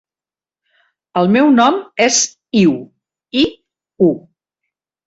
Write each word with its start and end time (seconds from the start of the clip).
El 1.21 1.29
meu 1.35 1.51
nom 1.59 1.77
és 2.07 2.19
Iu: 2.65 2.75
i, 3.45 3.47
u. 4.09 4.11